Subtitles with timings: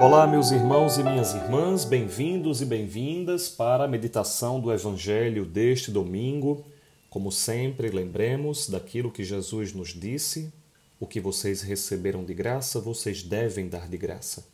[0.00, 5.90] Olá, meus irmãos e minhas irmãs, bem-vindos e bem-vindas para a meditação do Evangelho deste
[5.90, 6.64] domingo.
[7.10, 10.50] Como sempre, lembremos daquilo que Jesus nos disse:
[10.98, 14.46] o que vocês receberam de graça, vocês devem dar de graça.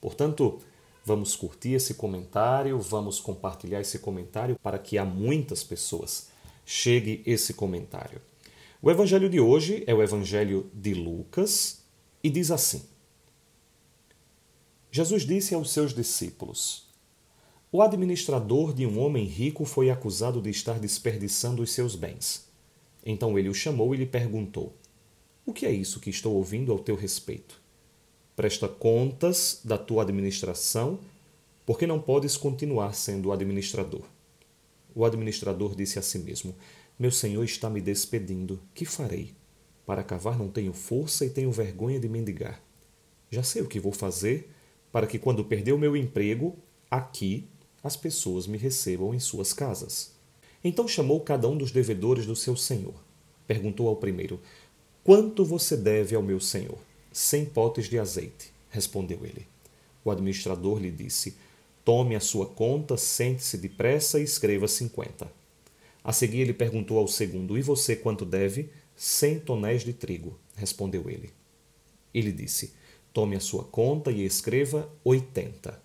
[0.00, 0.60] Portanto,
[1.04, 6.30] vamos curtir esse comentário, vamos compartilhar esse comentário para que a muitas pessoas
[6.64, 8.18] chegue esse comentário.
[8.80, 11.82] O evangelho de hoje é o evangelho de Lucas
[12.24, 12.88] e diz assim:
[14.92, 16.88] Jesus disse aos seus discípulos:
[17.70, 22.48] O administrador de um homem rico foi acusado de estar desperdiçando os seus bens.
[23.06, 24.74] Então ele o chamou e lhe perguntou:
[25.46, 27.60] O que é isso que estou ouvindo ao teu respeito?
[28.34, 30.98] Presta contas da tua administração,
[31.64, 34.02] porque não podes continuar sendo administrador.
[34.92, 36.52] O administrador disse a si mesmo:
[36.98, 38.60] Meu senhor está me despedindo.
[38.74, 39.34] Que farei?
[39.86, 42.60] Para cavar não tenho força e tenho vergonha de mendigar.
[43.30, 44.50] Já sei o que vou fazer
[44.92, 46.56] para que, quando perder o meu emprego,
[46.90, 47.46] aqui
[47.82, 50.12] as pessoas me recebam em suas casas.
[50.62, 52.94] Então chamou cada um dos devedores do seu senhor.
[53.46, 54.40] Perguntou ao primeiro:
[55.02, 56.78] Quanto você deve ao meu senhor?
[57.12, 59.46] Cem potes de azeite, respondeu ele.
[60.04, 61.36] O administrador lhe disse:
[61.84, 65.32] Tome a sua conta, sente-se depressa e escreva cinquenta.
[66.04, 68.70] A seguir ele perguntou ao segundo: E você quanto deve?
[68.94, 71.30] Cem tonéis de trigo, respondeu ele.
[72.12, 72.74] Ele disse:
[73.12, 75.82] Tome a sua conta e escreva oitenta.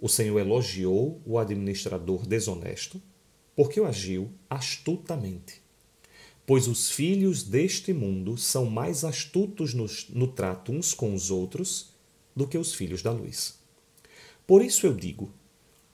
[0.00, 3.02] O Senhor elogiou o administrador desonesto,
[3.56, 5.68] porque o agiu astutamente
[6.48, 11.90] pois os filhos deste mundo são mais astutos no, no, trato uns com os outros
[12.34, 13.58] do que os filhos da luz.
[14.46, 15.30] Por isso eu digo: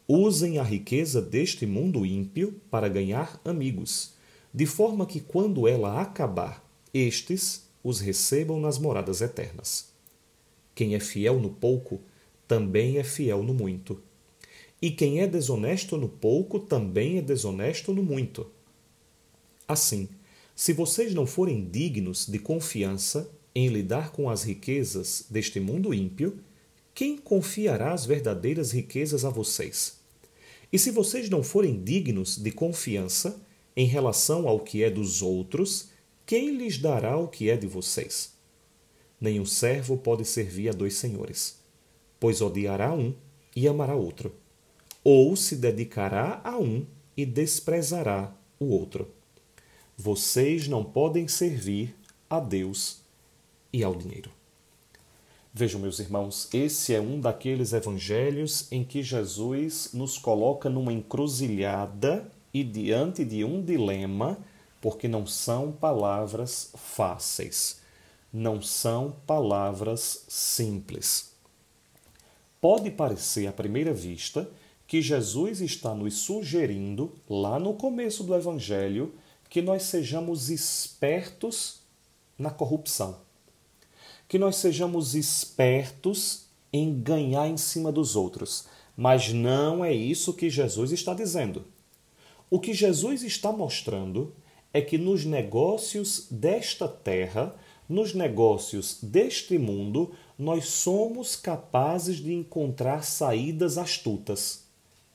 [0.07, 4.15] usem a riqueza deste mundo ímpio para ganhar amigos,
[4.55, 9.93] de forma que, quando ela acabar, estes os recebam nas moradas eternas.
[10.75, 12.01] Quem é fiel no pouco,
[12.47, 14.03] também é fiel no muito.
[14.83, 18.47] E quem é desonesto no pouco, também é desonesto no muito.
[19.67, 20.09] Assim,
[20.55, 26.39] se vocês não forem dignos de confiança em lidar com as riquezas deste mundo ímpio,
[26.95, 29.99] quem confiará as verdadeiras riquezas a vocês?
[30.73, 33.41] E se vocês não forem dignos de confiança
[33.77, 35.89] em relação ao que é dos outros,
[36.27, 38.34] quem lhes dará o que é de vocês?
[39.25, 41.57] Nenhum servo pode servir a dois senhores,
[42.21, 43.15] pois odiará um
[43.57, 44.35] e amará outro,
[45.03, 46.85] ou se dedicará a um
[47.17, 48.31] e desprezará
[48.61, 49.09] o outro.
[49.97, 51.97] Vocês não podem servir
[52.29, 53.01] a Deus
[53.73, 54.31] e ao dinheiro.
[55.55, 62.31] Vejam, meus irmãos, esse é um daqueles evangelhos em que Jesus nos coloca numa encruzilhada
[62.53, 64.37] e diante de um dilema,
[64.83, 67.83] porque não são palavras fáceis,
[68.35, 71.33] não são palavras simples.
[72.61, 74.51] Pode parecer à primeira vista
[74.89, 79.15] que Jesus está nos sugerindo, lá no começo do evangelho,
[79.49, 81.81] que nós sejamos espertos
[82.37, 83.19] na corrupção,
[84.27, 88.67] que nós sejamos espertos em ganhar em cima dos outros.
[88.97, 91.65] Mas não é isso que Jesus está dizendo.
[92.51, 94.35] O que Jesus está mostrando
[94.73, 97.55] é que nos negócios desta terra,
[97.89, 104.65] nos negócios deste mundo, nós somos capazes de encontrar saídas astutas.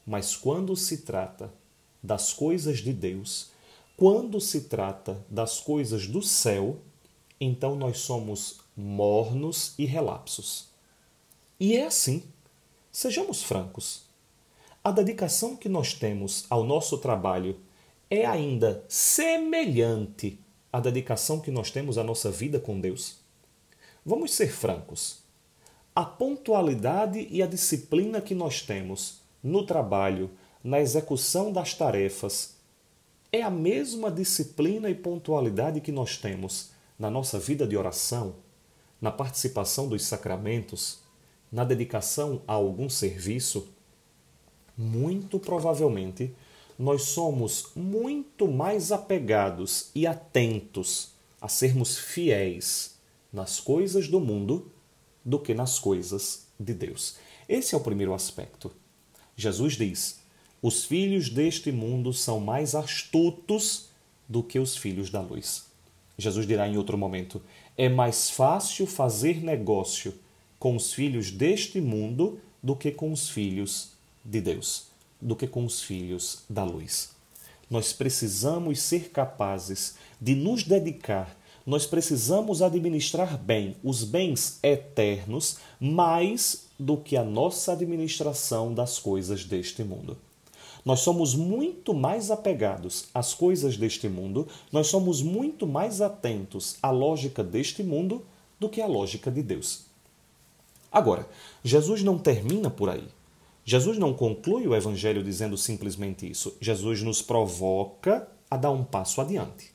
[0.05, 1.53] Mas quando se trata
[2.01, 3.51] das coisas de Deus,
[3.97, 6.77] quando se trata das coisas do céu,
[7.39, 10.69] então nós somos mornos e relapsos.
[11.59, 12.23] E é assim.
[12.91, 14.03] Sejamos francos.
[14.83, 17.59] A dedicação que nós temos ao nosso trabalho
[18.09, 20.39] é ainda semelhante
[20.71, 23.17] à dedicação que nós temos à nossa vida com Deus?
[24.05, 25.19] Vamos ser francos.
[25.95, 30.29] A pontualidade e a disciplina que nós temos no trabalho,
[30.63, 32.55] na execução das tarefas,
[33.31, 38.35] é a mesma disciplina e pontualidade que nós temos na nossa vida de oração,
[39.01, 40.99] na participação dos sacramentos,
[41.51, 43.69] na dedicação a algum serviço?
[44.77, 46.33] Muito provavelmente
[46.79, 51.11] nós somos muito mais apegados e atentos
[51.41, 52.97] a sermos fiéis
[53.33, 54.71] nas coisas do mundo
[55.23, 57.17] do que nas coisas de Deus.
[57.49, 58.71] Esse é o primeiro aspecto.
[59.35, 60.21] Jesus diz:
[60.61, 63.89] os filhos deste mundo são mais astutos
[64.27, 65.65] do que os filhos da luz.
[66.17, 67.41] Jesus dirá em outro momento:
[67.77, 70.13] é mais fácil fazer negócio
[70.57, 73.91] com os filhos deste mundo do que com os filhos
[74.23, 74.87] de Deus,
[75.21, 77.11] do que com os filhos da luz.
[77.69, 81.37] Nós precisamos ser capazes de nos dedicar
[81.69, 89.45] nós precisamos administrar bem os bens eternos mais do que a nossa administração das coisas
[89.45, 90.17] deste mundo.
[90.83, 96.89] Nós somos muito mais apegados às coisas deste mundo, nós somos muito mais atentos à
[96.89, 98.25] lógica deste mundo
[98.59, 99.83] do que à lógica de Deus.
[100.91, 101.29] Agora,
[101.63, 103.07] Jesus não termina por aí.
[103.69, 106.57] Jesus não conclui o evangelho dizendo simplesmente isso.
[106.59, 109.71] Jesus nos provoca a dar um passo adiante.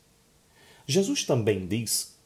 [0.85, 2.19] Jesus também diz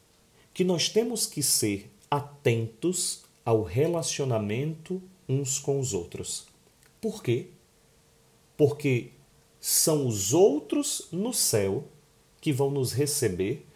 [0.54, 6.46] que nós temos que ser atentos ao relacionamento uns com os outros.
[7.02, 7.48] Por quê?
[8.56, 9.10] Porque
[9.60, 11.84] são os outros no céu
[12.40, 13.66] que vão nos receber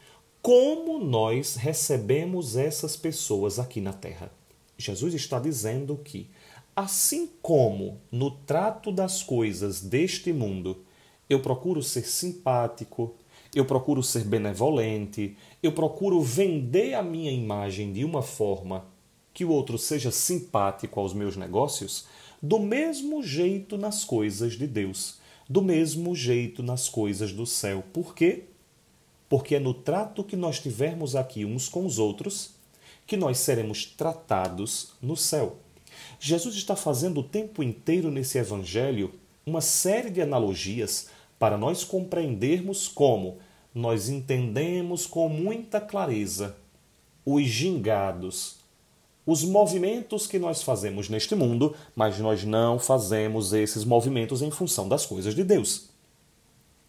[0.40, 4.32] como nós recebemos essas pessoas aqui na terra.
[4.78, 6.26] Jesus está dizendo que,
[6.74, 10.84] assim como no trato das coisas deste mundo,
[11.28, 13.14] eu procuro ser simpático,
[13.54, 18.86] eu procuro ser benevolente, eu procuro vender a minha imagem de uma forma
[19.34, 22.06] que o outro seja simpático aos meus negócios,
[22.42, 25.18] do mesmo jeito nas coisas de Deus,
[25.48, 27.84] do mesmo jeito nas coisas do céu.
[27.92, 28.44] Por quê?
[29.28, 32.54] Porque é no trato que nós tivermos aqui uns com os outros
[33.06, 35.58] que nós seremos tratados no céu.
[36.20, 39.12] Jesus está fazendo o tempo inteiro nesse evangelho
[39.44, 41.08] uma série de analogias
[41.38, 43.38] para nós compreendermos como
[43.74, 46.56] nós entendemos com muita clareza
[47.24, 48.56] os gingados,
[49.24, 54.88] os movimentos que nós fazemos neste mundo, mas nós não fazemos esses movimentos em função
[54.88, 55.88] das coisas de Deus.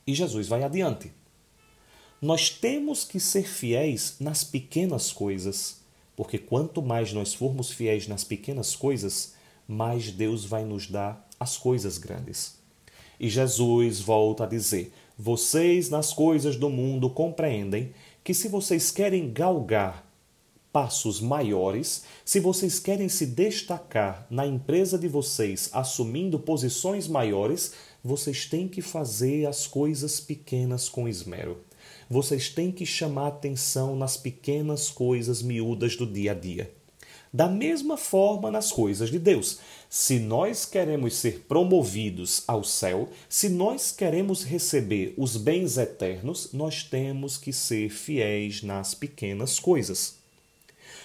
[0.06, 1.12] E Jesus vai adiante.
[2.21, 5.81] Nós temos que ser fiéis nas pequenas coisas,
[6.15, 9.33] porque quanto mais nós formos fiéis nas pequenas coisas,
[9.68, 12.56] mais Deus vai nos dar as coisas grandes.
[13.19, 17.92] E Jesus volta a dizer: Vocês nas coisas do mundo compreendem
[18.24, 20.06] que se vocês querem galgar
[20.71, 27.74] passos maiores, se vocês querem se destacar na empresa de vocês assumindo posições maiores,
[28.04, 31.60] vocês têm que fazer as coisas pequenas com esmero.
[32.09, 36.71] Vocês têm que chamar atenção nas pequenas coisas miúdas do dia a dia.
[37.31, 39.59] Da mesma forma nas coisas de Deus.
[39.89, 46.83] Se nós queremos ser promovidos ao céu, se nós queremos receber os bens eternos, nós
[46.83, 50.23] temos que ser fiéis nas pequenas coisas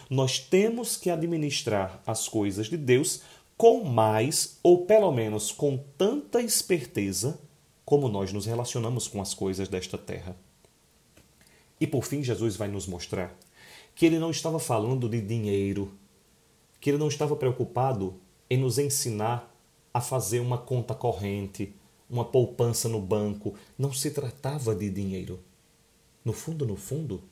[0.09, 3.21] nós temos que administrar as coisas de Deus
[3.57, 7.39] com mais, ou pelo menos com tanta esperteza,
[7.85, 10.37] como nós nos relacionamos com as coisas desta terra.
[11.81, 13.37] E por fim, Jesus vai nos mostrar
[13.95, 15.93] que ele não estava falando de dinheiro,
[16.81, 18.15] que ele não estava preocupado
[18.49, 19.53] em nos ensinar
[19.93, 21.75] a fazer uma conta corrente,
[22.09, 23.55] uma poupança no banco.
[23.77, 25.41] Não se tratava de dinheiro.
[26.25, 27.23] No fundo, no fundo,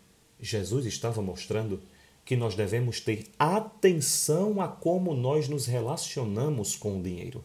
[0.41, 1.81] Jesus estava mostrando
[2.25, 7.45] que nós devemos ter atenção a como nós nos relacionamos com o dinheiro,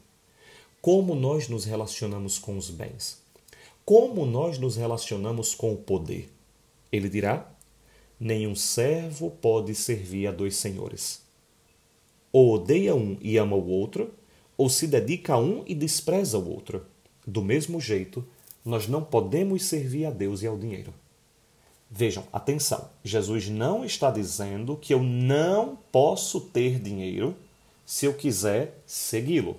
[0.81, 3.21] como nós nos relacionamos com os bens,
[3.85, 6.31] como nós nos relacionamos com o poder.
[6.91, 7.49] Ele dirá:
[8.19, 11.21] Nenhum servo pode servir a dois senhores.
[12.31, 14.13] Ou odeia um e ama o outro,
[14.57, 16.85] ou se dedica a um e despreza o outro.
[17.25, 18.25] Do mesmo jeito,
[18.63, 20.93] nós não podemos servir a Deus e ao dinheiro.
[21.89, 27.35] Vejam, atenção, Jesus não está dizendo que eu não posso ter dinheiro
[27.85, 29.57] se eu quiser segui-lo.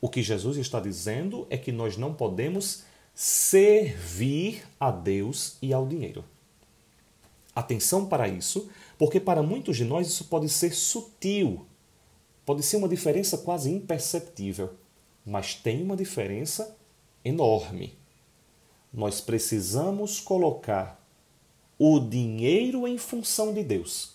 [0.00, 2.84] O que Jesus está dizendo é que nós não podemos
[3.14, 6.24] servir a Deus e ao dinheiro.
[7.54, 11.66] Atenção para isso, porque para muitos de nós isso pode ser sutil,
[12.46, 14.70] pode ser uma diferença quase imperceptível,
[15.24, 16.76] mas tem uma diferença
[17.24, 17.98] enorme.
[18.92, 21.02] Nós precisamos colocar
[21.78, 24.14] o dinheiro em função de Deus,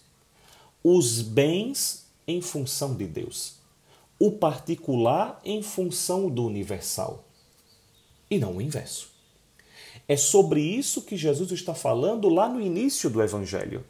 [0.84, 3.58] os bens em função de Deus,
[4.20, 7.24] o particular em função do universal,
[8.30, 9.17] e não o inverso.
[10.08, 13.86] É sobre isso que Jesus está falando lá no início do Evangelho.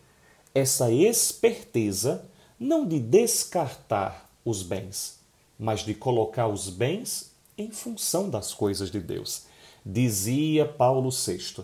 [0.54, 2.26] Essa esperteza
[2.60, 5.20] não de descartar os bens,
[5.58, 9.46] mas de colocar os bens em função das coisas de Deus.
[9.86, 11.64] Dizia Paulo VI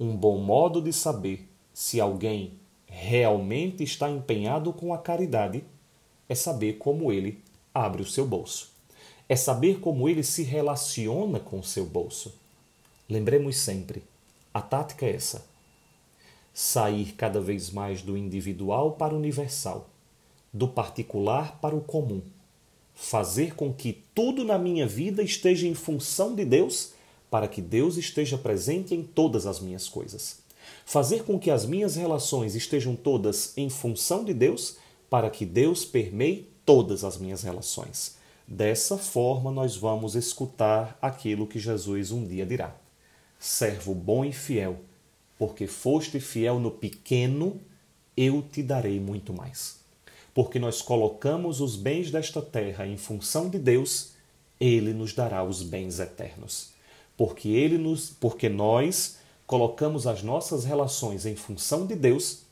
[0.00, 5.62] um bom modo de saber se alguém realmente está empenhado com a caridade
[6.26, 7.42] é saber como ele
[7.74, 8.70] abre o seu bolso.
[9.28, 12.32] É saber como ele se relaciona com o seu bolso.
[13.10, 14.04] Lembremos sempre,
[14.54, 15.44] a tática é essa:
[16.54, 19.90] sair cada vez mais do individual para o universal,
[20.52, 22.22] do particular para o comum.
[22.94, 26.92] Fazer com que tudo na minha vida esteja em função de Deus
[27.28, 30.38] para que Deus esteja presente em todas as minhas coisas.
[30.86, 34.76] Fazer com que as minhas relações estejam todas em função de Deus,
[35.08, 38.16] para que Deus permeie todas as minhas relações.
[38.46, 42.76] Dessa forma, nós vamos escutar aquilo que Jesus um dia dirá:
[43.42, 44.80] Servo bom e fiel,
[45.38, 47.58] porque foste fiel no pequeno,
[48.14, 49.80] eu te darei muito mais.
[50.34, 54.12] Porque nós colocamos os bens desta terra em função de Deus,
[54.60, 56.72] ele nos dará os bens eternos.
[57.16, 59.16] Porque ele nos, porque nós
[59.46, 62.42] colocamos as nossas relações em função de Deus,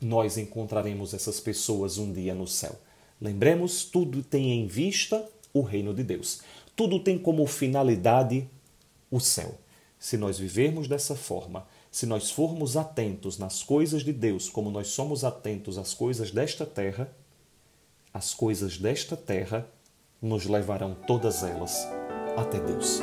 [0.00, 2.78] nós encontraremos essas pessoas um dia no céu.
[3.20, 6.40] Lembremos, tudo tem em vista o reino de Deus.
[6.76, 8.48] Tudo tem como finalidade
[9.10, 9.58] o céu.
[10.00, 14.88] Se nós vivermos dessa forma, se nós formos atentos nas coisas de Deus, como nós
[14.88, 17.14] somos atentos às coisas desta terra,
[18.12, 19.68] as coisas desta terra
[20.20, 21.86] nos levarão todas elas
[22.34, 23.00] até Deus.